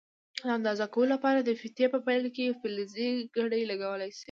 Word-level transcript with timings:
د 0.45 0.47
اندازه 0.57 0.85
کولو 0.93 1.09
لپاره 1.15 1.39
د 1.41 1.49
فیتې 1.59 1.85
په 1.93 1.99
پیل 2.07 2.23
کې 2.35 2.57
فلزي 2.59 3.11
کړۍ 3.35 3.61
لګول 3.71 4.01
شوې 4.07 4.17
ده. 4.17 4.19